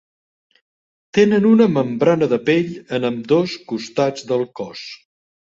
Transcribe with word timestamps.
Tenen 1.17 1.45
una 1.49 1.67
membrana 1.75 2.29
de 2.33 2.41
pell 2.47 2.73
en 2.99 3.05
ambdós 3.13 3.55
costats 3.73 4.29
del 4.33 4.49
cos. 4.63 4.83